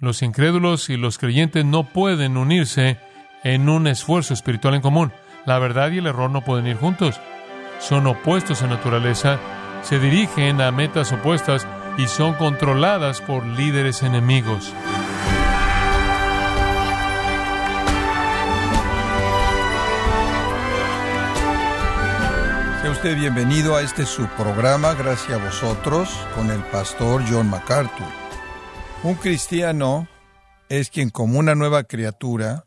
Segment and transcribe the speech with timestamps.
[0.00, 2.96] Los incrédulos y los creyentes no pueden unirse
[3.44, 5.12] en un esfuerzo espiritual en común.
[5.44, 7.20] La verdad y el error no pueden ir juntos.
[7.80, 9.38] Son opuestos en naturaleza,
[9.82, 11.66] se dirigen a metas opuestas
[11.98, 14.72] y son controladas por líderes enemigos.
[22.80, 28.19] Sea usted bienvenido a este subprograma, gracias a vosotros, con el pastor John MacArthur.
[29.02, 30.08] Un cristiano
[30.68, 32.66] es quien como una nueva criatura,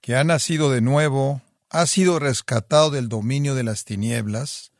[0.00, 4.72] que ha nacido de nuevo, ha sido rescatado del dominio de las tinieblas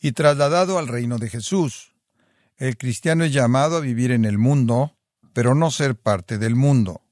[0.00, 1.92] y trasladado al reino de Jesús.
[2.56, 4.96] El cristiano es llamado a vivir en el mundo,
[5.32, 7.02] pero no ser parte del mundo.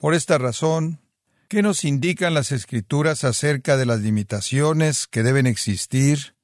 [0.00, 1.02] Por esta razón,
[1.52, 6.34] ¿Qué nos indican las escrituras acerca de las limitaciones que deben existir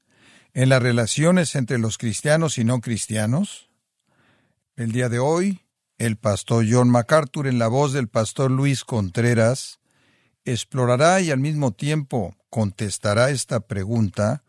[0.53, 3.71] en las relaciones entre los cristianos y no cristianos?
[4.77, 5.63] El día de hoy,
[5.99, 9.81] el pastor John MacArthur, en la voz del pastor Luis Contreras,
[10.45, 14.45] explorará y al mismo tiempo contestará esta pregunta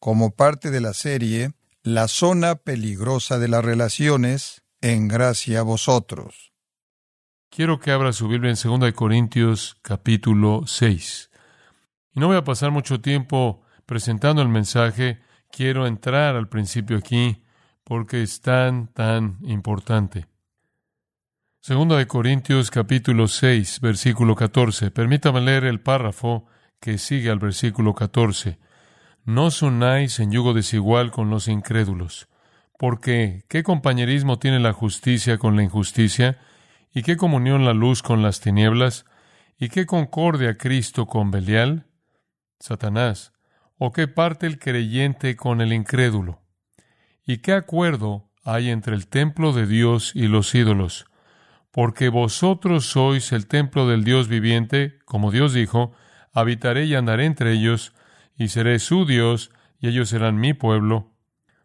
[0.00, 1.52] como parte de la serie
[1.82, 6.52] La zona peligrosa de las relaciones, en gracia a vosotros.
[7.48, 11.30] Quiero que abra su Biblia en 2 Corintios capítulo 6.
[12.14, 17.42] Y no voy a pasar mucho tiempo presentando el mensaje, quiero entrar al principio aquí
[17.84, 20.26] porque es tan, tan importante.
[21.68, 24.92] 2 Corintios capítulo 6, versículo 14.
[24.92, 26.46] Permítame leer el párrafo
[26.78, 28.60] que sigue al versículo 14.
[29.24, 32.28] No os unáis en yugo desigual con los incrédulos,
[32.78, 36.38] porque ¿qué compañerismo tiene la justicia con la injusticia?
[36.94, 39.04] ¿Y qué comunión la luz con las tinieblas?
[39.58, 41.88] ¿Y qué concordia Cristo con Belial?
[42.60, 43.32] Satanás.
[43.76, 46.42] ¿O qué parte el creyente con el incrédulo?
[47.26, 51.06] ¿Y qué acuerdo hay entre el templo de Dios y los ídolos?
[51.76, 55.92] Porque vosotros sois el templo del Dios viviente, como Dios dijo,
[56.32, 57.92] habitaré y andaré entre ellos,
[58.34, 61.12] y seré su Dios, y ellos serán mi pueblo.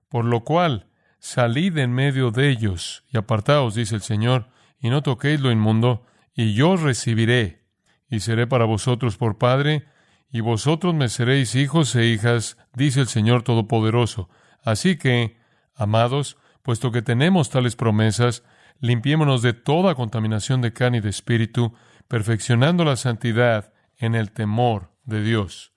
[0.10, 4.50] Por lo cual, salid en medio de ellos, y apartaos, dice el Señor,
[4.82, 6.06] y no toquéis lo inmundo,
[6.36, 7.64] y yo recibiré,
[8.10, 9.86] y seré para vosotros por Padre,
[10.30, 14.28] y vosotros me seréis hijos e hijas, dice el Señor Todopoderoso.
[14.62, 15.38] Así que,
[15.74, 18.44] amados, puesto que tenemos tales promesas,
[18.82, 21.74] limpiémonos de toda contaminación de carne y de espíritu,
[22.08, 25.72] perfeccionando la santidad en el temor de Dios.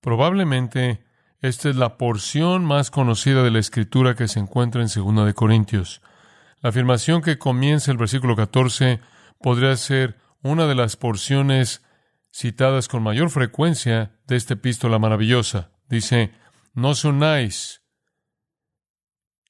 [0.00, 1.04] Probablemente
[1.40, 5.34] esta es la porción más conocida de la Escritura que se encuentra en 2 de
[5.34, 6.02] Corintios.
[6.60, 9.00] La afirmación que comienza el versículo 14
[9.40, 11.84] podría ser una de las porciones
[12.30, 15.70] citadas con mayor frecuencia de esta epístola maravillosa.
[15.88, 16.32] Dice,
[16.74, 17.82] no os unáis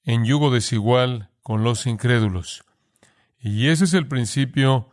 [0.03, 2.65] en yugo desigual con los incrédulos.
[3.39, 4.89] Y ese es el principio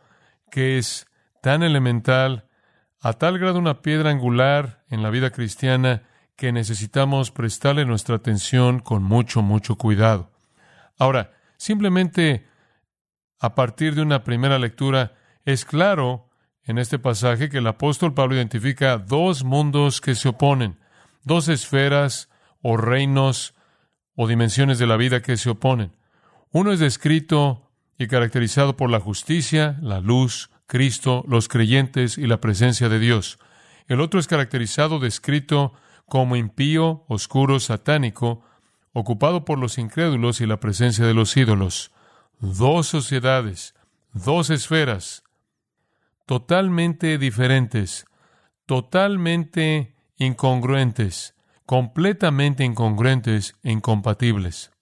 [0.49, 1.07] que es
[1.41, 2.47] tan elemental,
[3.01, 6.03] a tal grado una piedra angular en la vida cristiana
[6.37, 10.31] que necesitamos prestarle nuestra atención con mucho, mucho cuidado.
[10.97, 11.33] Ahora,
[11.63, 12.45] Simplemente
[13.39, 15.13] a partir de una primera lectura
[15.45, 16.29] es claro
[16.65, 20.77] en este pasaje que el apóstol Pablo identifica dos mundos que se oponen,
[21.23, 22.29] dos esferas
[22.61, 23.55] o reinos
[24.13, 25.95] o dimensiones de la vida que se oponen.
[26.53, 32.39] Uno es descrito y caracterizado por la justicia, la luz, Cristo, los creyentes y la
[32.41, 33.39] presencia de Dios.
[33.87, 35.73] El otro es caracterizado, descrito
[36.05, 38.43] como impío, oscuro, satánico,
[38.91, 41.91] ocupado por los incrédulos y la presencia de los ídolos.
[42.39, 43.73] Dos sociedades,
[44.13, 45.23] dos esferas,
[46.27, 48.05] totalmente diferentes,
[48.67, 51.33] totalmente incongruentes,
[51.65, 54.72] completamente incongruentes e incompatibles.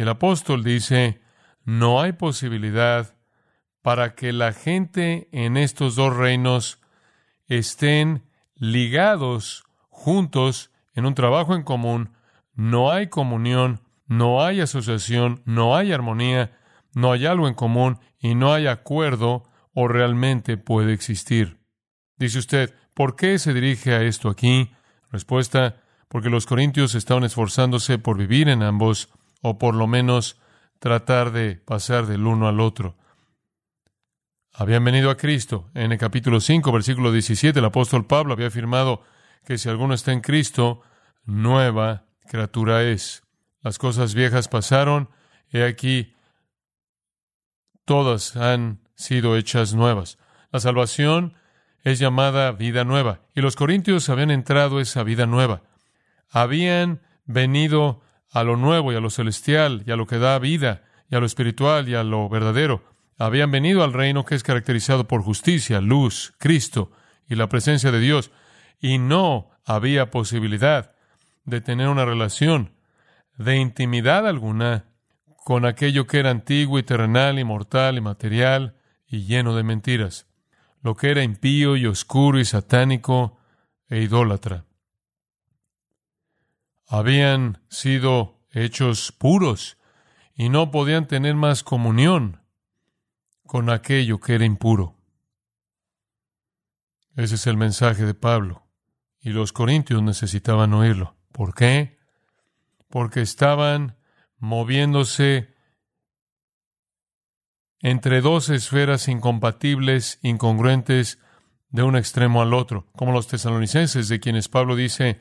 [0.00, 1.20] El apóstol dice,
[1.62, 3.18] no hay posibilidad
[3.82, 6.80] para que la gente en estos dos reinos
[7.48, 8.24] estén
[8.54, 12.14] ligados juntos en un trabajo en común,
[12.54, 16.58] no hay comunión, no hay asociación, no hay armonía,
[16.94, 21.58] no hay algo en común y no hay acuerdo o realmente puede existir.
[22.16, 24.72] Dice usted, ¿por qué se dirige a esto aquí?
[25.10, 29.10] Respuesta, porque los corintios estaban esforzándose por vivir en ambos
[29.40, 30.38] o por lo menos
[30.78, 32.96] tratar de pasar del uno al otro.
[34.52, 35.70] Habían venido a Cristo.
[35.74, 39.02] En el capítulo 5, versículo 17, el apóstol Pablo había afirmado
[39.44, 40.82] que si alguno está en Cristo,
[41.24, 43.22] nueva criatura es.
[43.62, 45.10] Las cosas viejas pasaron,
[45.50, 46.14] he aquí,
[47.84, 50.18] todas han sido hechas nuevas.
[50.50, 51.34] La salvación
[51.82, 55.62] es llamada vida nueva, y los corintios habían entrado esa vida nueva.
[56.28, 60.82] Habían venido a lo nuevo y a lo celestial y a lo que da vida
[61.10, 62.84] y a lo espiritual y a lo verdadero.
[63.18, 66.92] Habían venido al reino que es caracterizado por justicia, luz, Cristo
[67.28, 68.30] y la presencia de Dios,
[68.80, 70.92] y no había posibilidad
[71.44, 72.72] de tener una relación
[73.36, 74.86] de intimidad alguna
[75.44, 78.76] con aquello que era antiguo y terrenal y mortal y material
[79.06, 80.26] y lleno de mentiras,
[80.82, 83.38] lo que era impío y oscuro y satánico
[83.88, 84.64] e idólatra.
[86.92, 89.78] Habían sido hechos puros
[90.34, 92.42] y no podían tener más comunión
[93.46, 94.96] con aquello que era impuro.
[97.14, 98.66] Ese es el mensaje de Pablo.
[99.20, 101.14] Y los corintios necesitaban oírlo.
[101.30, 101.96] ¿Por qué?
[102.88, 103.96] Porque estaban
[104.38, 105.54] moviéndose
[107.78, 111.20] entre dos esferas incompatibles, incongruentes,
[111.68, 115.20] de un extremo al otro, como los tesalonicenses, de quienes Pablo dice,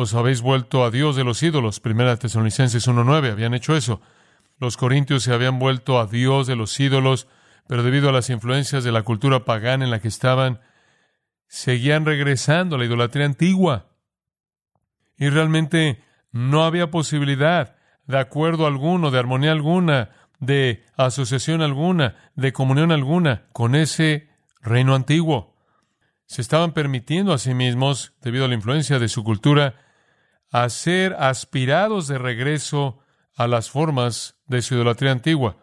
[0.00, 1.78] os habéis vuelto a Dios de los ídolos.
[1.78, 4.00] Primera Tesalonicenses 1.9, habían hecho eso.
[4.58, 7.28] Los corintios se habían vuelto a Dios de los ídolos,
[7.66, 10.60] pero debido a las influencias de la cultura pagana en la que estaban,
[11.48, 13.90] seguían regresando a la idolatría antigua.
[15.18, 16.02] Y realmente
[16.32, 17.76] no había posibilidad
[18.06, 24.30] de acuerdo alguno, de armonía alguna, de asociación alguna, de comunión alguna con ese
[24.62, 25.54] reino antiguo.
[26.24, 29.74] Se estaban permitiendo a sí mismos, debido a la influencia de su cultura,
[30.50, 32.98] a ser aspirados de regreso
[33.36, 35.56] a las formas de su idolatría antigua.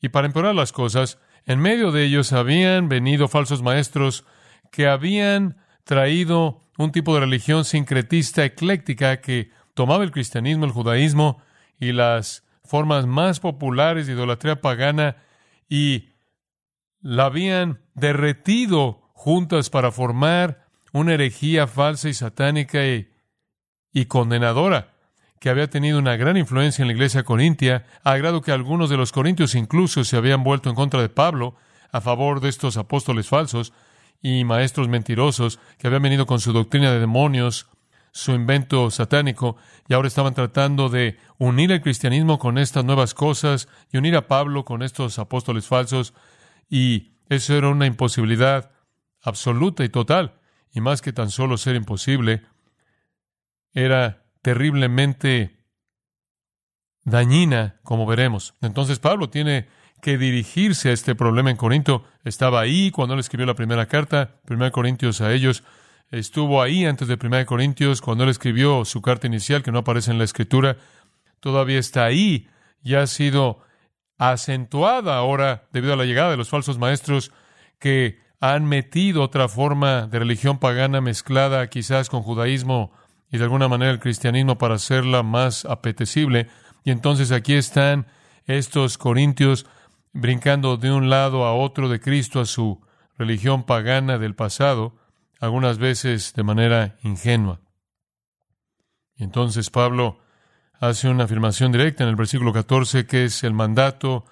[0.00, 4.24] Y para empeorar las cosas, en medio de ellos habían venido falsos maestros
[4.72, 11.40] que habían traído un tipo de religión sincretista ecléctica que tomaba el cristianismo, el judaísmo
[11.78, 15.16] y las formas más populares de idolatría pagana
[15.68, 16.10] y
[17.00, 23.08] la habían derretido juntas para formar una herejía falsa y satánica y,
[23.96, 24.92] y, condenadora
[25.40, 28.98] que había tenido una gran influencia en la iglesia corintia, a grado que algunos de
[28.98, 31.54] los corintios incluso se habían vuelto en contra de Pablo
[31.92, 33.72] a favor de estos apóstoles falsos
[34.20, 37.68] y maestros mentirosos que habían venido con su doctrina de demonios,
[38.12, 39.56] su invento satánico,
[39.88, 44.26] y ahora estaban tratando de unir el cristianismo con estas nuevas cosas y unir a
[44.26, 46.12] Pablo con estos apóstoles falsos,
[46.68, 48.72] y eso era una imposibilidad
[49.22, 50.34] absoluta y total,
[50.70, 52.42] y más que tan solo ser imposible,
[53.76, 55.58] era terriblemente
[57.04, 58.54] dañina, como veremos.
[58.62, 59.68] Entonces Pablo tiene
[60.00, 62.04] que dirigirse a este problema en Corinto.
[62.24, 65.62] Estaba ahí cuando él escribió la primera carta, 1 Corintios a ellos.
[66.10, 70.10] Estuvo ahí antes de 1 Corintios cuando él escribió su carta inicial, que no aparece
[70.10, 70.78] en la escritura.
[71.40, 72.48] Todavía está ahí
[72.82, 73.60] y ha sido
[74.16, 77.30] acentuada ahora debido a la llegada de los falsos maestros
[77.78, 82.92] que han metido otra forma de religión pagana mezclada quizás con judaísmo
[83.36, 86.48] y de alguna manera el cristianismo para hacerla más apetecible.
[86.84, 88.06] Y entonces aquí están
[88.46, 89.66] estos corintios
[90.14, 92.80] brincando de un lado a otro de Cristo a su
[93.18, 94.96] religión pagana del pasado,
[95.38, 97.60] algunas veces de manera ingenua.
[99.16, 100.18] Y entonces Pablo
[100.80, 104.24] hace una afirmación directa en el versículo 14 que es el mandato,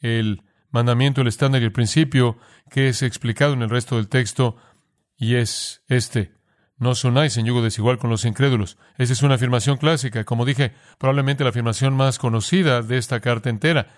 [0.00, 2.36] el mandamiento, el estándar y el principio
[2.70, 4.56] que es explicado en el resto del texto
[5.16, 6.34] y es este.
[6.76, 8.78] No os unáis en yugo desigual con los incrédulos.
[8.98, 13.48] Esa es una afirmación clásica, como dije, probablemente la afirmación más conocida de esta carta
[13.48, 13.94] entera.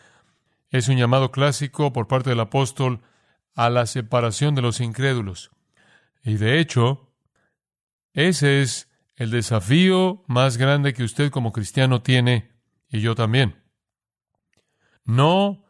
[0.70, 3.00] Es un llamado clásico por parte del apóstol
[3.54, 5.50] a la separación de los incrédulos.
[6.22, 7.14] Y de hecho,
[8.12, 12.50] ese es el desafío más grande que usted como cristiano tiene
[12.88, 13.62] y yo también.
[15.04, 15.64] No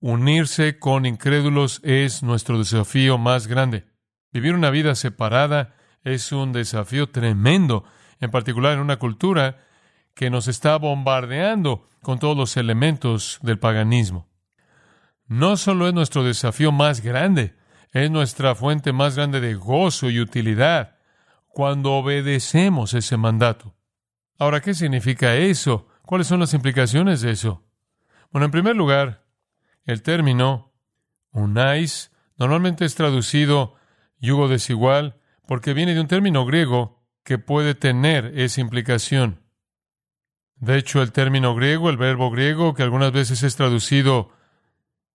[0.00, 3.84] unirse con incrédulos es nuestro desafío más grande.
[4.32, 5.75] Vivir una vida separada
[6.06, 7.84] es un desafío tremendo,
[8.20, 9.64] en particular en una cultura
[10.14, 14.26] que nos está bombardeando con todos los elementos del paganismo
[15.28, 17.54] no solo es nuestro desafío más grande,
[17.92, 20.96] es nuestra fuente más grande de gozo y utilidad
[21.48, 23.74] cuando obedecemos ese mandato.
[24.38, 25.88] Ahora, ¿qué significa eso?
[26.02, 27.64] ¿Cuáles son las implicaciones de eso?
[28.30, 29.24] Bueno, en primer lugar,
[29.84, 30.72] el término
[31.30, 33.74] unais normalmente es traducido
[34.18, 39.42] yugo desigual porque viene de un término griego que puede tener esa implicación.
[40.56, 44.30] De hecho, el término griego, el verbo griego, que algunas veces es traducido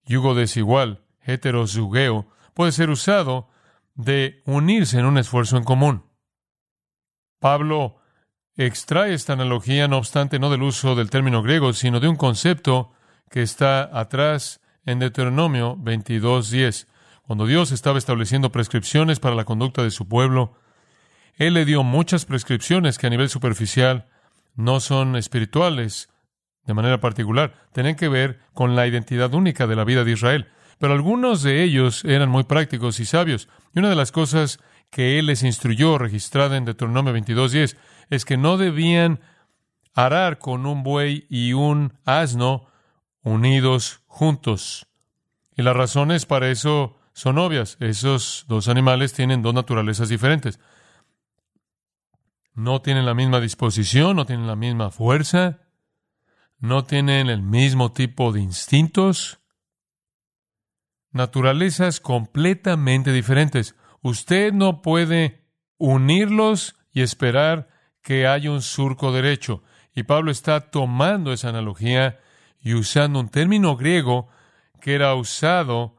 [0.05, 3.50] yugo desigual, heterozugeo, puede ser usado
[3.95, 6.05] de unirse en un esfuerzo en común.
[7.39, 7.97] Pablo
[8.55, 12.91] extrae esta analogía, no obstante, no del uso del término griego, sino de un concepto
[13.29, 16.88] que está atrás en Deuteronomio 22.10.
[17.31, 20.53] Cuando Dios estaba estableciendo prescripciones para la conducta de su pueblo,
[21.38, 24.09] Él le dio muchas prescripciones que a nivel superficial
[24.53, 26.09] no son espirituales
[26.65, 27.53] de manera particular.
[27.71, 30.50] Tenían que ver con la identidad única de la vida de Israel.
[30.77, 33.47] Pero algunos de ellos eran muy prácticos y sabios.
[33.73, 34.59] Y una de las cosas
[34.89, 37.77] que él les instruyó, registrada en Deuteronomio 22.10,
[38.09, 39.21] es que no debían
[39.93, 42.67] arar con un buey y un asno
[43.23, 44.85] unidos juntos.
[45.55, 47.77] Y las razones para eso son obvias.
[47.80, 50.60] Esos dos animales tienen dos naturalezas diferentes.
[52.53, 55.60] No tienen la misma disposición, no tienen la misma fuerza,
[56.60, 59.39] no tienen el mismo tipo de instintos.
[61.12, 63.75] Naturalezas completamente diferentes.
[64.01, 65.46] Usted no puede
[65.77, 67.70] unirlos y esperar
[68.01, 69.63] que haya un surco derecho.
[69.94, 72.20] Y Pablo está tomando esa analogía
[72.60, 74.30] y usando un término griego
[74.80, 75.98] que era usado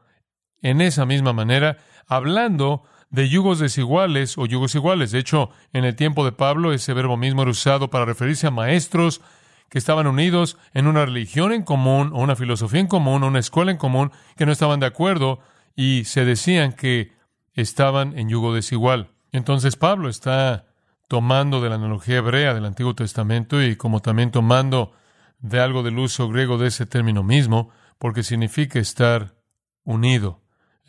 [0.63, 1.77] en esa misma manera,
[2.07, 5.11] hablando de yugos desiguales o yugos iguales.
[5.11, 8.51] De hecho, en el tiempo de Pablo, ese verbo mismo era usado para referirse a
[8.51, 9.21] maestros
[9.69, 13.39] que estaban unidos en una religión en común, o una filosofía en común, o una
[13.39, 15.39] escuela en común, que no estaban de acuerdo
[15.75, 17.11] y se decían que
[17.53, 19.09] estaban en yugo desigual.
[19.31, 20.65] Entonces Pablo está
[21.07, 24.93] tomando de la analogía hebrea del Antiguo Testamento y como también tomando
[25.39, 29.35] de algo del uso griego de ese término mismo, porque significa estar
[29.83, 30.42] unido,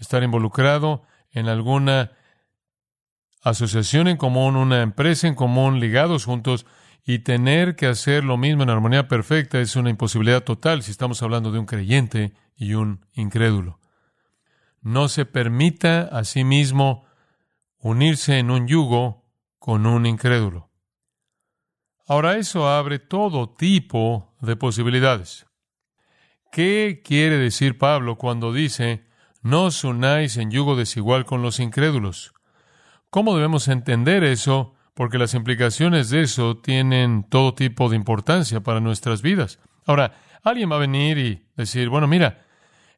[0.05, 2.13] estar involucrado en alguna
[3.43, 6.67] asociación en común, una empresa en común, ligados juntos,
[7.07, 11.23] y tener que hacer lo mismo en armonía perfecta es una imposibilidad total si estamos
[11.23, 13.79] hablando de un creyente y un incrédulo.
[14.81, 17.05] No se permita a sí mismo
[17.79, 19.25] unirse en un yugo
[19.59, 20.71] con un incrédulo.
[22.07, 25.47] Ahora eso abre todo tipo de posibilidades.
[26.53, 29.05] ¿Qué quiere decir Pablo cuando dice,
[29.45, 32.33] no os unáis en yugo desigual con los incrédulos?
[33.11, 34.75] ¿Cómo debemos entender eso?
[34.95, 39.59] Porque las implicaciones de eso tienen todo tipo de importancia para nuestras vidas.
[39.85, 42.47] Ahora, alguien va a venir y decir, bueno, mira,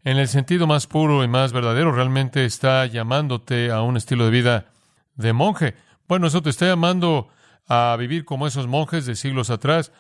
[0.05, 4.31] en el sentido más puro y más verdadero, realmente está llamándote a un estilo de
[4.31, 4.67] vida
[5.17, 5.75] de monje.
[6.07, 7.29] Bueno, eso te está llamando
[7.67, 9.91] a vivir como esos monjes de siglos atrás,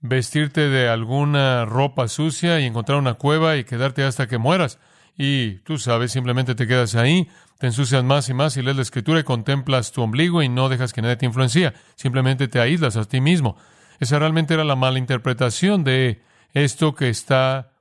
[0.00, 4.80] vestirte de alguna ropa sucia y encontrar una cueva y quedarte hasta que mueras.
[5.16, 7.28] Y tú sabes, simplemente te quedas ahí,
[7.58, 10.68] te ensucias más y más y lees la escritura y contemplas tu ombligo y no
[10.68, 11.74] dejas que nadie te influencia.
[11.96, 13.56] Simplemente te aíslas a ti mismo.
[14.00, 16.22] Esa realmente era la mala interpretación de
[16.54, 17.72] esto que está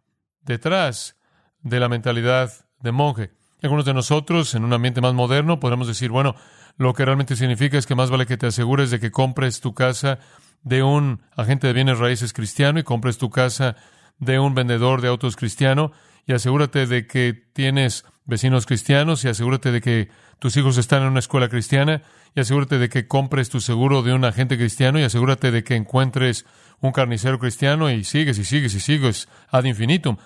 [0.41, 1.17] detrás
[1.61, 3.31] de la mentalidad de monje.
[3.61, 6.35] Algunos de nosotros, en un ambiente más moderno, podemos decir, bueno,
[6.77, 9.73] lo que realmente significa es que más vale que te asegures de que compres tu
[9.73, 10.19] casa
[10.63, 13.75] de un agente de bienes raíces cristiano y compres tu casa
[14.19, 15.91] de un vendedor de autos cristiano
[16.25, 20.09] y asegúrate de que tienes vecinos cristianos y asegúrate de que
[20.39, 22.01] tus hijos están en una escuela cristiana
[22.35, 25.75] y asegúrate de que compres tu seguro de un agente cristiano y asegúrate de que
[25.75, 26.45] encuentres
[26.79, 30.17] un carnicero cristiano y sigues y sigues y sigues ad infinitum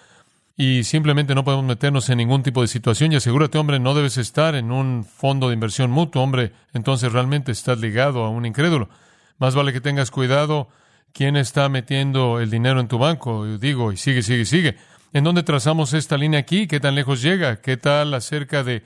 [0.57, 3.11] y simplemente no podemos meternos en ningún tipo de situación.
[3.11, 7.51] Y asegúrate, hombre, no debes estar en un fondo de inversión mutuo, hombre, entonces realmente
[7.51, 8.89] estás ligado a un incrédulo.
[9.37, 10.69] Más vale que tengas cuidado
[11.11, 13.57] quién está metiendo el dinero en tu banco.
[13.57, 14.77] Digo, y sigue, sigue, sigue.
[15.15, 16.67] ¿En dónde trazamos esta línea aquí?
[16.67, 17.61] ¿Qué tan lejos llega?
[17.61, 18.83] ¿Qué tal acerca de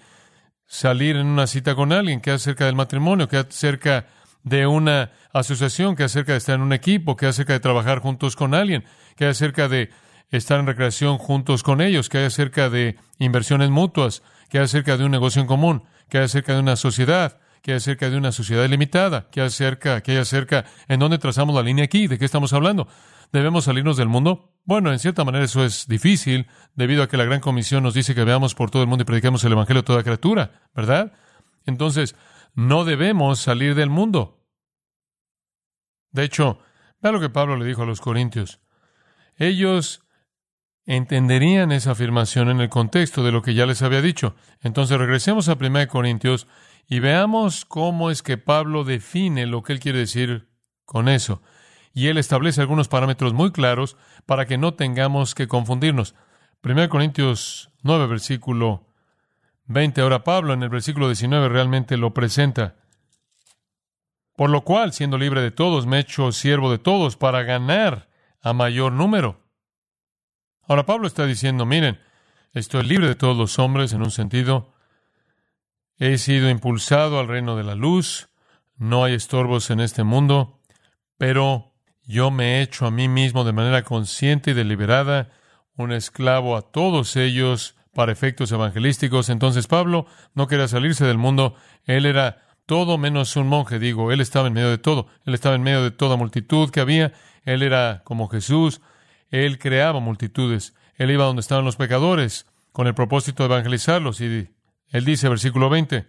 [0.67, 2.21] salir en una cita con alguien?
[2.21, 3.27] ¿Qué acerca del matrimonio?
[3.27, 4.05] ¿Qué acerca
[4.43, 5.95] de una asociación?
[5.95, 7.15] ¿Qué acerca de estar en un equipo?
[7.15, 8.83] ¿Qué acerca de trabajar juntos con alguien?
[9.15, 9.89] ¿Qué acerca de
[10.29, 14.21] estar en recreación juntos con ellos, hay acerca de inversiones mutuas,
[14.53, 18.17] hay acerca de un negocio en común, hay acerca de una sociedad, hay acerca de
[18.17, 22.05] una sociedad limitada, hay acerca, hay acerca, ¿en dónde trazamos la línea aquí?
[22.05, 22.88] ¿De qué estamos hablando?
[23.31, 24.51] ¿Debemos salirnos del mundo?
[24.69, 26.45] Bueno, en cierta manera eso es difícil,
[26.75, 29.05] debido a que la Gran Comisión nos dice que veamos por todo el mundo y
[29.05, 31.11] prediquemos el Evangelio a toda criatura, ¿verdad?
[31.65, 32.15] Entonces,
[32.53, 34.45] no debemos salir del mundo.
[36.11, 36.59] De hecho,
[37.01, 38.61] vea lo que Pablo le dijo a los corintios.
[39.38, 40.05] Ellos
[40.85, 44.35] entenderían esa afirmación en el contexto de lo que ya les había dicho.
[44.61, 46.45] Entonces regresemos a 1 Corintios
[46.88, 50.47] y veamos cómo es que Pablo define lo que él quiere decir
[50.85, 51.41] con eso.
[51.93, 56.15] Y él establece algunos parámetros muy claros para que no tengamos que confundirnos.
[56.63, 58.86] 1 Corintios 9, versículo
[59.65, 60.01] 20.
[60.01, 62.75] Ahora Pablo en el versículo 19 realmente lo presenta.
[64.36, 68.10] Por lo cual, siendo libre de todos, me he hecho siervo de todos para ganar
[68.41, 69.41] a mayor número.
[70.67, 72.00] Ahora Pablo está diciendo, miren,
[72.53, 74.74] estoy libre de todos los hombres en un sentido.
[75.98, 78.29] He sido impulsado al reino de la luz.
[78.77, 80.62] No hay estorbos en este mundo,
[81.17, 81.68] pero
[82.09, 85.29] yo me he hecho a mí mismo de manera consciente y deliberada
[85.75, 89.29] un esclavo a todos ellos para efectos evangelísticos.
[89.29, 91.53] Entonces Pablo no quería salirse del mundo.
[91.85, 95.05] Él era todo menos un monje, digo, él estaba en medio de todo.
[95.23, 97.13] Él estaba en medio de toda multitud que había.
[97.43, 98.81] Él era como Jesús.
[99.29, 100.73] Él creaba multitudes.
[100.95, 104.19] Él iba donde estaban los pecadores con el propósito de evangelizarlos.
[104.19, 104.49] Y
[104.87, 106.07] él dice, versículo 20,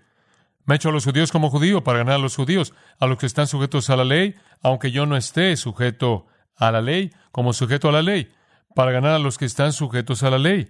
[0.70, 3.18] me he hecho a los judíos como judío para ganar a los judíos, a los
[3.18, 7.52] que están sujetos a la ley, aunque yo no esté sujeto a la ley, como
[7.52, 8.30] sujeto a la ley,
[8.76, 10.68] para ganar a los que están sujetos a la ley.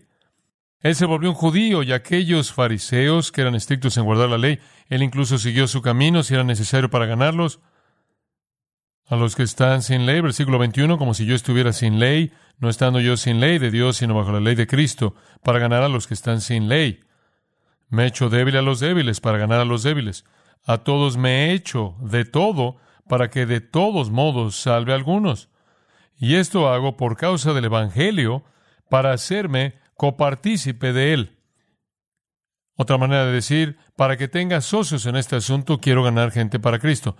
[0.78, 4.58] Él se volvió un judío y aquellos fariseos que eran estrictos en guardar la ley,
[4.88, 7.60] él incluso siguió su camino si era necesario para ganarlos.
[9.06, 12.70] A los que están sin ley, versículo 21, como si yo estuviera sin ley, no
[12.70, 15.14] estando yo sin ley de Dios, sino bajo la ley de Cristo,
[15.44, 17.00] para ganar a los que están sin ley.
[17.90, 20.24] Me he hecho débil a los débiles para ganar a los débiles.
[20.64, 22.76] A todos me he hecho de todo
[23.08, 25.50] para que de todos modos salve a algunos.
[26.16, 28.44] Y esto hago por causa del Evangelio,
[28.90, 31.38] para hacerme copartícipe de él.
[32.76, 36.78] Otra manera de decir, para que tenga socios en este asunto, quiero ganar gente para
[36.78, 37.16] Cristo.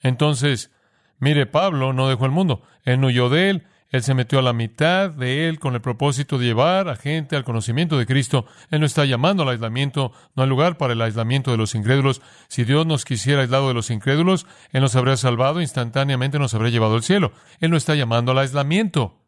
[0.00, 0.70] Entonces,
[1.18, 4.54] mire, Pablo no dejó el mundo, él huyó de él, él se metió a la
[4.54, 8.46] mitad de él con el propósito de llevar a gente al conocimiento de Cristo.
[8.70, 12.22] Él no está llamando al aislamiento, no hay lugar para el aislamiento de los incrédulos.
[12.48, 16.70] Si Dios nos quisiera aislado de los incrédulos, Él nos habría salvado, instantáneamente nos habría
[16.70, 17.32] llevado al cielo.
[17.60, 19.20] Él no está llamando al aislamiento.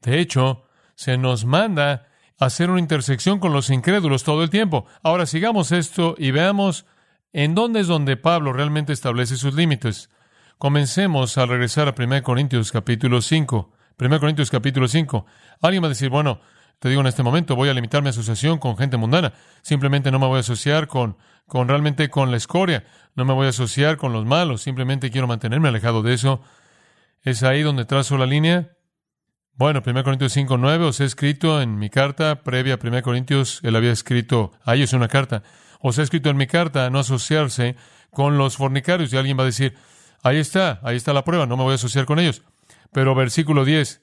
[0.00, 0.62] De hecho,
[0.94, 2.06] se nos manda
[2.38, 4.86] hacer una intersección con los incrédulos todo el tiempo.
[5.02, 6.86] Ahora sigamos esto y veamos
[7.32, 10.10] en dónde es donde Pablo realmente establece sus límites.
[10.58, 13.70] Comencemos al regresar a 1 Corintios capítulo 5.
[13.96, 15.24] 1 Corintios capítulo 5.
[15.62, 16.40] Alguien va a decir, bueno,
[16.80, 19.34] te digo en este momento, voy a limitar mi asociación con gente mundana.
[19.62, 22.84] Simplemente no me voy a asociar con, con realmente con la escoria.
[23.14, 24.60] No me voy a asociar con los malos.
[24.62, 26.40] Simplemente quiero mantenerme alejado de eso.
[27.22, 28.72] ¿Es ahí donde trazo la línea?
[29.54, 33.60] Bueno, 1 Corintios 5, 9, os he escrito en mi carta previa a 1 Corintios,
[33.62, 35.42] él había escrito, ahí es una carta,
[35.80, 37.76] os he escrito en mi carta no asociarse
[38.10, 39.12] con los fornicarios.
[39.12, 39.74] Y alguien va a decir,
[40.22, 42.42] Ahí está, ahí está la prueba, no me voy a asociar con ellos.
[42.92, 44.02] Pero versículo 10,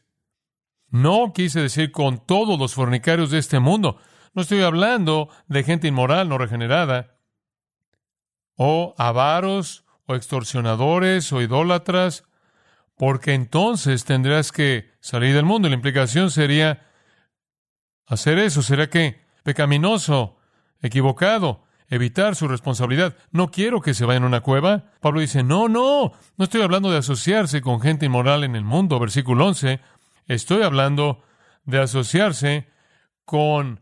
[0.89, 3.99] no quise decir con todos los fornicarios de este mundo.
[4.33, 7.17] No estoy hablando de gente inmoral, no regenerada,
[8.55, 12.23] o avaros, o extorsionadores, o idólatras,
[12.95, 15.67] porque entonces tendrás que salir del mundo.
[15.67, 16.87] La implicación sería
[18.05, 20.37] hacer eso, será que pecaminoso,
[20.81, 23.15] equivocado, evitar su responsabilidad.
[23.31, 24.85] No quiero que se vaya en una cueva.
[25.01, 28.99] Pablo dice, no, no, no estoy hablando de asociarse con gente inmoral en el mundo.
[28.99, 29.79] Versículo 11,
[30.27, 31.23] estoy hablando
[31.65, 32.69] de asociarse
[33.23, 33.81] con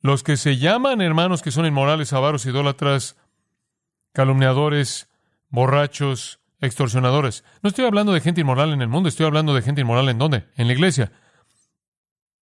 [0.00, 3.16] los que se llaman hermanos que son inmorales, avaros, idólatras,
[4.12, 5.08] calumniadores,
[5.48, 7.44] borrachos, extorsionadores.
[7.62, 10.18] No estoy hablando de gente inmoral en el mundo, estoy hablando de gente inmoral en
[10.18, 10.44] dónde?
[10.56, 11.12] En la iglesia.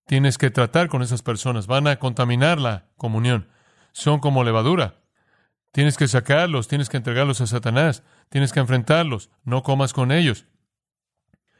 [0.06, 3.48] Tienes que tratar con esas personas, van a contaminar la comunión
[3.92, 5.02] son como levadura.
[5.72, 10.46] Tienes que sacarlos, tienes que entregarlos a Satanás, tienes que enfrentarlos, no comas con ellos.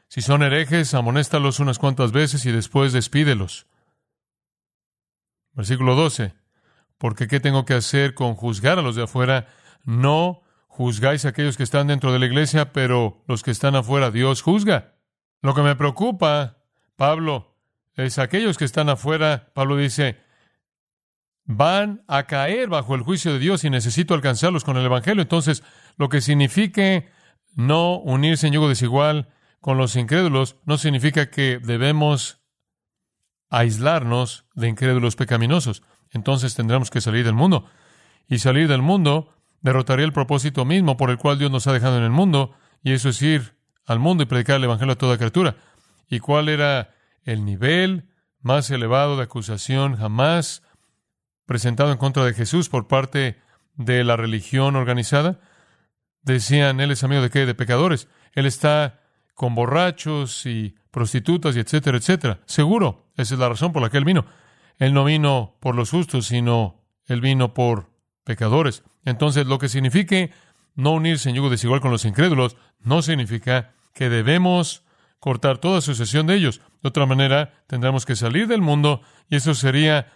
[0.07, 3.65] Si son herejes, amonéstalos unas cuantas veces y después despídelos.
[5.53, 6.35] Versículo 12.
[6.99, 9.47] Porque ¿qué tengo que hacer con juzgar a los de afuera?
[9.83, 14.11] No juzgáis a aquellos que están dentro de la iglesia, pero los que están afuera,
[14.11, 14.93] Dios juzga.
[15.41, 16.57] Lo que me preocupa,
[16.95, 17.57] Pablo,
[17.95, 19.51] es aquellos que están afuera.
[19.53, 20.22] Pablo dice,
[21.45, 25.21] van a caer bajo el juicio de Dios y necesito alcanzarlos con el Evangelio.
[25.21, 25.63] Entonces,
[25.97, 27.09] lo que signifique
[27.55, 29.29] no unirse en yugo desigual
[29.59, 32.41] con los incrédulos, no significa que debemos
[33.49, 35.83] aislarnos de incrédulos pecaminosos.
[36.11, 37.69] Entonces tendremos que salir del mundo.
[38.27, 41.97] Y salir del mundo derrotaría el propósito mismo por el cual Dios nos ha dejado
[41.97, 45.17] en el mundo, y eso es ir al mundo y predicar el Evangelio a toda
[45.17, 45.55] criatura.
[46.09, 48.09] ¿Y cuál era el nivel
[48.41, 50.62] más elevado de acusación jamás
[51.45, 53.37] presentado en contra de Jesús por parte
[53.75, 55.39] de la religión organizada.
[56.21, 57.45] Decían, él es amigo de qué?
[57.45, 58.07] De pecadores.
[58.33, 59.01] Él está
[59.33, 62.39] con borrachos y prostitutas y etcétera, etcétera.
[62.45, 64.25] Seguro, esa es la razón por la que él vino.
[64.77, 67.89] Él no vino por los justos, sino él vino por
[68.23, 68.83] pecadores.
[69.05, 70.31] Entonces, lo que signifique
[70.75, 74.83] no unirse en yugo desigual con los incrédulos, no significa que debemos
[75.19, 76.61] cortar toda asociación de ellos.
[76.81, 80.11] De otra manera, tendremos que salir del mundo y eso sería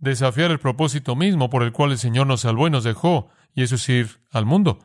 [0.00, 3.62] desafiar el propósito mismo por el cual el Señor nos salvó y nos dejó, y
[3.62, 4.78] eso es ir al mundo.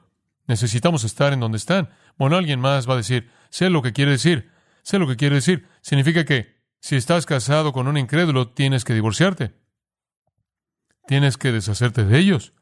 [0.48, 1.90] Necesitamos estar en donde están.
[2.18, 4.52] Bueno, alguien más va a decir, sé lo que quiere decir,
[4.84, 5.68] sé lo que quiere decir.
[5.82, 9.54] Significa que si estás casado con un incrédulo, tienes que divorciarte.
[11.08, 12.54] Tienes que deshacerte de ellos.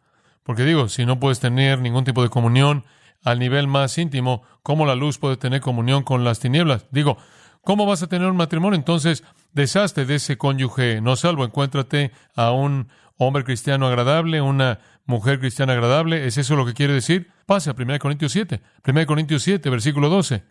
[0.44, 2.86] Porque digo, si no puedes tener ningún tipo de comunión
[3.22, 6.88] al nivel más íntimo, ¿cómo la luz puede tener comunión con las tinieblas?
[6.92, 7.18] Digo,
[7.64, 8.78] ¿cómo vas a tener un matrimonio?
[8.78, 9.24] Entonces,
[9.54, 15.74] deshazte de ese cónyuge no salvo, encuéntrate a un hombre cristiano agradable, una mujer cristiana
[15.74, 16.28] agradable.
[16.28, 17.32] ¿Es eso lo que quiere decir?
[17.46, 18.62] Pase a 1 Corintios 7.
[18.86, 20.44] 1 Corintios 7, versículo 12.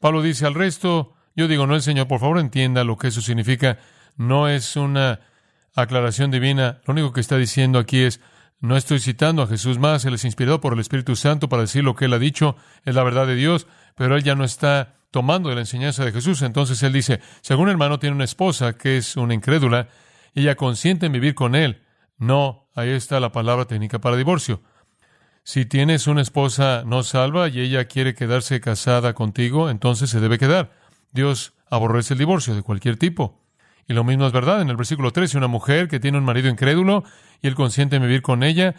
[0.00, 3.20] Pablo dice al resto, yo digo, no el Señor, por favor entienda lo que eso
[3.20, 3.78] significa.
[4.16, 5.20] No es una
[5.74, 6.80] aclaración divina.
[6.86, 8.20] Lo único que está diciendo aquí es,
[8.60, 11.82] no estoy citando a Jesús más, Él es inspirado por el Espíritu Santo para decir
[11.82, 14.94] lo que Él ha dicho, es la verdad de Dios, pero Él ya no está
[15.12, 16.42] tomando de la enseñanza de Jesús.
[16.42, 19.88] Entonces Él dice, si algún hermano tiene una esposa que es una incrédula,
[20.34, 21.82] ella consiente en vivir con Él.
[22.18, 24.62] No, ahí está la palabra técnica para divorcio.
[25.44, 30.38] Si tienes una esposa no salva y ella quiere quedarse casada contigo, entonces se debe
[30.38, 30.72] quedar.
[31.12, 33.40] Dios aborrece el divorcio de cualquier tipo.
[33.86, 36.48] Y lo mismo es verdad en el versículo 13, una mujer que tiene un marido
[36.48, 37.04] incrédulo
[37.42, 38.76] y él consiente en vivir con ella,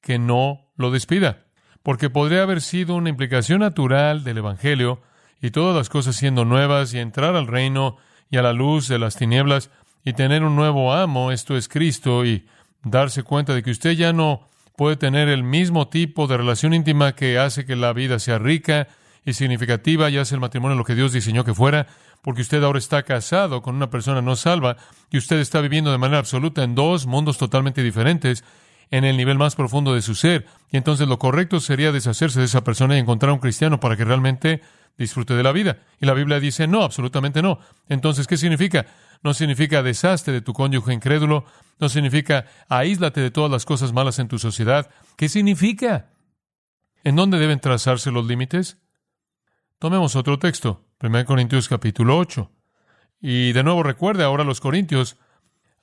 [0.00, 1.46] que no lo despida.
[1.82, 5.00] Porque podría haber sido una implicación natural del Evangelio
[5.42, 7.96] y todas las cosas siendo nuevas y entrar al reino
[8.30, 9.70] y a la luz de las tinieblas
[10.04, 12.46] y tener un nuevo amo, esto es Cristo, y
[12.82, 17.14] darse cuenta de que usted ya no puede tener el mismo tipo de relación íntima
[17.14, 18.88] que hace que la vida sea rica
[19.24, 21.86] y significativa y hace el matrimonio lo que Dios diseñó que fuera,
[22.22, 24.76] porque usted ahora está casado con una persona no salva
[25.10, 28.44] y usted está viviendo de manera absoluta en dos mundos totalmente diferentes
[28.90, 30.46] en el nivel más profundo de su ser.
[30.70, 34.04] Y entonces lo correcto sería deshacerse de esa persona y encontrar un cristiano para que
[34.04, 34.60] realmente
[34.98, 35.78] disfrute de la vida.
[36.00, 37.58] Y la Biblia dice, no, absolutamente no.
[37.88, 38.86] Entonces, ¿qué significa?
[39.22, 41.44] No significa deshazte de tu cónyuge incrédulo,
[41.78, 44.90] no significa aíslate de todas las cosas malas en tu sociedad.
[45.16, 46.10] ¿Qué significa?
[47.04, 48.78] ¿En dónde deben trazarse los límites?
[49.78, 52.50] Tomemos otro texto, 1 Corintios capítulo 8.
[53.20, 55.16] Y de nuevo recuerde, ahora los corintios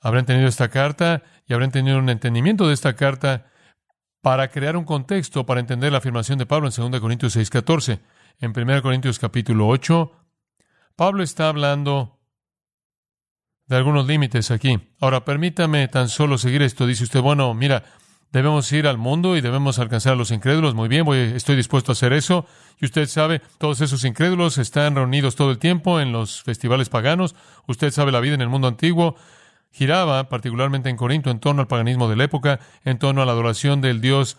[0.00, 3.46] habrán tenido esta carta y habrán tenido un entendimiento de esta carta
[4.22, 8.00] para crear un contexto para entender la afirmación de Pablo en 2 Corintios 6:14.
[8.40, 10.12] En 1 Corintios capítulo 8,
[10.96, 12.18] Pablo está hablando
[13.66, 14.94] de algunos límites aquí.
[14.98, 16.86] Ahora, permítame tan solo seguir esto.
[16.86, 17.84] Dice usted, bueno, mira,
[18.32, 20.76] Debemos ir al mundo y debemos alcanzar a los incrédulos.
[20.76, 22.46] Muy bien, voy, estoy dispuesto a hacer eso.
[22.80, 27.34] Y usted sabe, todos esos incrédulos están reunidos todo el tiempo en los festivales paganos.
[27.66, 29.16] Usted sabe, la vida en el mundo antiguo
[29.72, 33.32] giraba, particularmente en Corinto, en torno al paganismo de la época, en torno a la
[33.32, 34.36] adoración del dios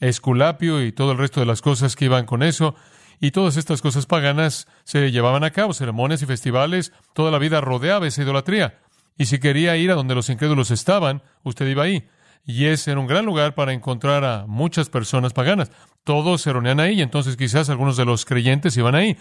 [0.00, 2.74] Esculapio y todo el resto de las cosas que iban con eso.
[3.20, 6.92] Y todas estas cosas paganas se llevaban a cabo, ceremonias y festivales.
[7.14, 8.78] Toda la vida rodeaba esa idolatría.
[9.16, 12.06] Y si quería ir a donde los incrédulos estaban, usted iba ahí
[12.46, 15.72] y ese era un gran lugar para encontrar a muchas personas paganas.
[16.04, 19.18] Todos se reunían ahí, y entonces quizás algunos de los creyentes iban ahí.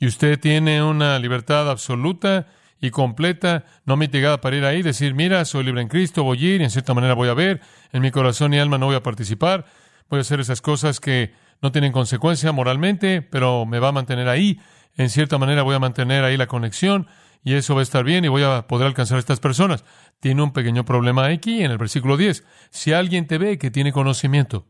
[0.00, 2.48] Y usted tiene una libertad absoluta
[2.80, 6.54] y completa, no mitigada para ir ahí, decir, mira, soy libre en Cristo, voy a
[6.54, 7.60] ir, y en cierta manera voy a ver,
[7.92, 9.66] en mi corazón y alma no voy a participar,
[10.08, 14.28] voy a hacer esas cosas que no tienen consecuencia moralmente, pero me va a mantener
[14.28, 14.60] ahí,
[14.96, 17.08] en cierta manera voy a mantener ahí la conexión,
[17.42, 19.84] y eso va a estar bien y voy a poder alcanzar a estas personas.
[20.18, 22.42] Tiene un pequeño problema aquí en el versículo 10.
[22.70, 24.66] Si alguien te ve que tiene conocimiento,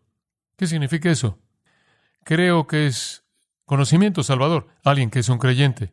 [0.56, 1.38] ¿qué significa eso?
[2.24, 3.24] Creo que es
[3.64, 5.92] conocimiento, Salvador, alguien que es un creyente.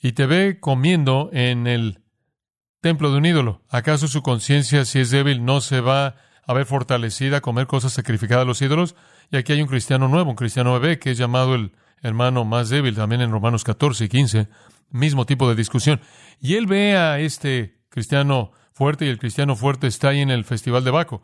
[0.00, 2.04] Y te ve comiendo en el
[2.80, 3.64] templo de un ídolo.
[3.68, 6.16] ¿Acaso su conciencia, si es débil, no se va
[6.46, 8.94] a ver fortalecida comer cosas sacrificadas a los ídolos?
[9.30, 12.68] Y aquí hay un cristiano nuevo, un cristiano bebé, que es llamado el hermano más
[12.68, 14.48] débil, también en Romanos 14 y 15
[14.90, 16.00] mismo tipo de discusión.
[16.40, 20.44] Y él ve a este cristiano fuerte y el cristiano fuerte está ahí en el
[20.44, 21.22] festival de Baco.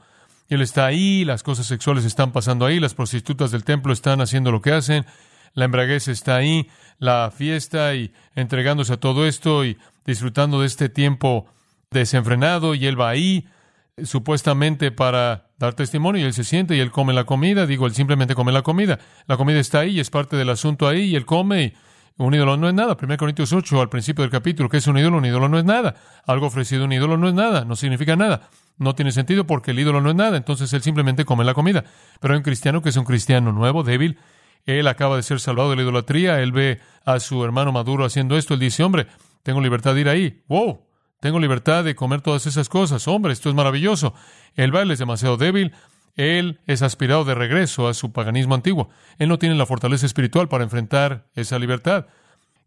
[0.49, 4.21] Y él está ahí, las cosas sexuales están pasando ahí, las prostitutas del templo están
[4.21, 5.07] haciendo lo que hacen,
[5.55, 10.89] la embraguez está ahí, la fiesta y entregándose a todo esto y disfrutando de este
[10.89, 11.47] tiempo
[11.91, 13.47] desenfrenado y él va ahí
[14.03, 17.95] supuestamente para dar testimonio y él se siente y él come la comida, digo, él
[17.95, 18.99] simplemente come la comida.
[19.27, 21.75] La comida está ahí, es parte del asunto ahí y él come y
[22.17, 22.97] un ídolo no es nada.
[23.01, 25.19] 1 Corintios 8, al principio del capítulo, ¿qué es un ídolo?
[25.19, 25.95] Un ídolo no es nada.
[26.27, 28.49] Algo ofrecido a un ídolo no es nada, no significa nada.
[28.79, 31.85] No tiene sentido porque el ídolo no es nada, entonces él simplemente come la comida.
[32.21, 34.19] Pero hay un cristiano que es un cristiano nuevo, débil.
[34.65, 38.37] Él acaba de ser salvado de la idolatría, él ve a su hermano maduro haciendo
[38.37, 39.09] esto, él dice, hombre,
[39.43, 40.43] tengo libertad de ir ahí.
[40.49, 40.87] ¡Wow!
[41.23, 43.07] Tengo libertad de comer todas esas cosas.
[43.07, 44.13] Hombre, esto es maravilloso.
[44.57, 45.71] El baile es demasiado débil,
[46.17, 48.91] él es aspirado de regreso a su paganismo antiguo.
[49.21, 52.07] Él no tiene la fortaleza espiritual para enfrentar esa libertad.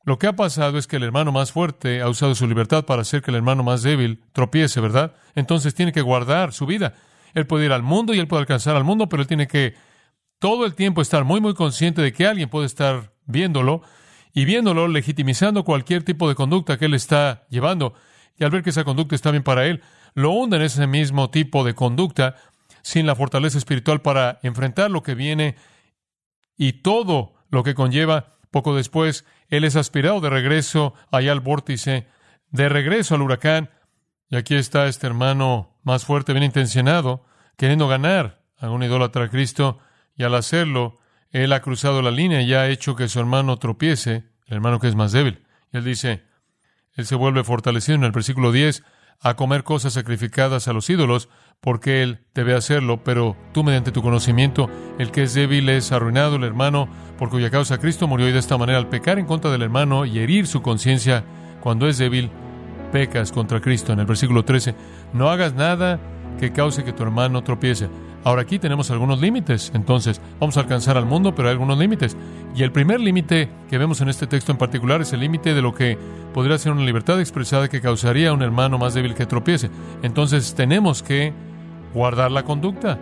[0.06, 3.02] Lo que ha pasado es que el hermano más fuerte ha usado su libertad para
[3.02, 5.16] hacer que el hermano más débil tropiece, ¿verdad?
[5.36, 6.94] Entonces tiene que guardar su vida.
[7.34, 9.76] Él puede ir al mundo y él puede alcanzar al mundo, pero él tiene que
[10.40, 13.82] todo el tiempo estar muy, muy consciente de que alguien puede estar viéndolo
[14.34, 17.96] y viéndolo, legitimizando cualquier tipo de conducta que él está llevando.
[18.38, 19.82] Y al ver que esa conducta está bien para él,
[20.14, 22.36] lo hunde en ese mismo tipo de conducta
[22.82, 25.56] sin la fortaleza espiritual para enfrentar lo que viene
[26.58, 28.34] y todo lo que conlleva.
[28.52, 32.08] Poco después, él es aspirado de regreso allá al vórtice,
[32.52, 33.70] de regreso al huracán.
[34.30, 37.26] Y aquí está este hermano más fuerte, bien intencionado,
[37.58, 39.80] queriendo ganar a un idólatra a Cristo,
[40.18, 41.00] y al hacerlo,
[41.32, 44.88] Él ha cruzado la línea y ha hecho que su hermano tropiece, el hermano que
[44.88, 45.46] es más débil.
[45.72, 46.24] Y él dice,
[46.96, 48.84] él se vuelve fortalecido en el versículo 10
[49.22, 51.30] a comer cosas sacrificadas a los ídolos,
[51.62, 56.36] porque él debe hacerlo, pero tú mediante tu conocimiento, el que es débil es arruinado,
[56.36, 59.52] el hermano por cuya causa Cristo murió y de esta manera al pecar en contra
[59.52, 61.24] del hermano y herir su conciencia
[61.62, 62.30] cuando es débil,
[62.92, 63.94] pecas contra Cristo.
[63.94, 64.76] En el versículo 13,
[65.14, 66.00] no hagas nada
[66.40, 67.90] que cause que tu hermano tropiece.
[68.26, 72.18] Ahora aquí tenemos algunos límites, entonces vamos a alcanzar al mundo, pero hay algunos límites.
[72.56, 75.62] Y el primer límite que vemos en este texto en particular es el límite de
[75.62, 75.96] lo que
[76.34, 79.70] podría ser una libertad expresada que causaría a un hermano más débil que tropiece.
[80.02, 81.34] Entonces tenemos que
[81.94, 82.98] guardar la conducta.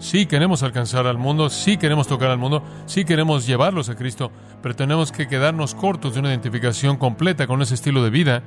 [0.00, 4.32] Sí queremos alcanzar al mundo, sí queremos tocar al mundo, sí queremos llevarlos a Cristo,
[4.62, 8.42] pero tenemos que quedarnos cortos de una identificación completa con ese estilo de vida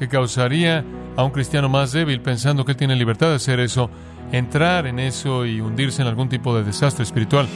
[0.00, 0.82] que causaría
[1.14, 3.90] a un cristiano más débil pensando que él tiene libertad de hacer eso
[4.32, 7.46] entrar en eso y hundirse en algún tipo de desastre espiritual.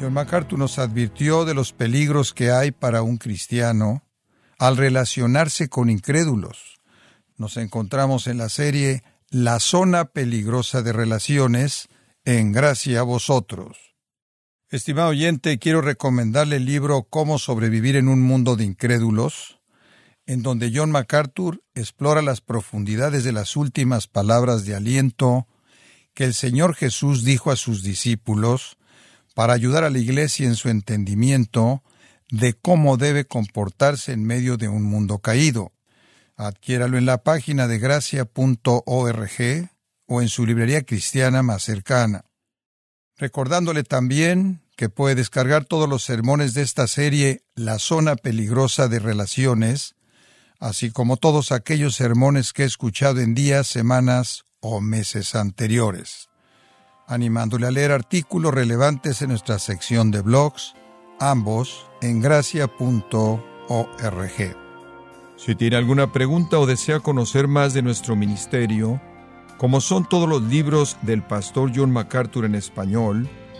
[0.00, 4.04] John MacArthur nos advirtió de los peligros que hay para un cristiano
[4.56, 6.80] al relacionarse con incrédulos.
[7.38, 11.88] Nos encontramos en la serie La zona peligrosa de relaciones,
[12.24, 13.93] en gracia a vosotros.
[14.74, 19.60] Estimado oyente, quiero recomendarle el libro Cómo sobrevivir en un mundo de incrédulos,
[20.26, 25.46] en donde John MacArthur explora las profundidades de las últimas palabras de aliento
[26.12, 28.76] que el Señor Jesús dijo a sus discípulos
[29.36, 31.84] para ayudar a la Iglesia en su entendimiento
[32.32, 35.70] de cómo debe comportarse en medio de un mundo caído.
[36.34, 39.70] Adquiéralo en la página de gracia.org
[40.06, 42.24] o en su librería cristiana más cercana.
[43.16, 48.98] Recordándole también que puede descargar todos los sermones de esta serie La zona peligrosa de
[48.98, 49.94] relaciones
[50.64, 56.30] así como todos aquellos sermones que he escuchado en días, semanas o meses anteriores,
[57.06, 60.74] animándole a leer artículos relevantes en nuestra sección de blogs,
[61.20, 62.70] ambos en gracia.org.
[65.36, 69.02] Si tiene alguna pregunta o desea conocer más de nuestro ministerio,
[69.58, 73.28] como son todos los libros del pastor John MacArthur en español,